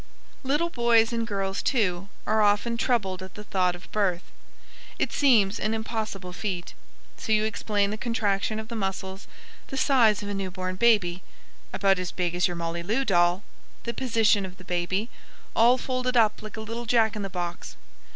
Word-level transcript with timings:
Little 0.41 0.71
boys 0.71 1.13
and 1.13 1.27
girls, 1.27 1.61
too, 1.61 2.09
are 2.25 2.41
often 2.41 2.75
troubled 2.75 3.21
at 3.21 3.35
the 3.35 3.43
thought 3.43 3.75
of 3.75 3.91
birth. 3.91 4.23
It 4.97 5.13
seems 5.13 5.59
an 5.59 5.75
impossible 5.75 6.33
feat. 6.33 6.73
So 7.17 7.31
you 7.31 7.43
explain 7.43 7.91
the 7.91 7.99
contraction 7.99 8.59
of 8.59 8.67
the 8.69 8.75
muscles, 8.75 9.27
the 9.67 9.77
size 9.77 10.23
of 10.23 10.29
a 10.29 10.33
newborn 10.33 10.75
baby 10.75 11.21
"about 11.71 11.99
as 11.99 12.11
big 12.11 12.33
as 12.33 12.47
your 12.47 12.55
Molly 12.55 12.81
Lou 12.81 13.05
doll" 13.05 13.43
the 13.83 13.93
position 13.93 14.43
of 14.43 14.57
the 14.57 14.63
baby 14.63 15.09
"all 15.55 15.77
folded 15.77 16.17
up 16.17 16.41
like 16.41 16.57
a 16.57 16.61
little 16.61 16.87
Jack 16.87 17.15
in 17.15 17.21
the 17.21 17.29
box." 17.29 17.75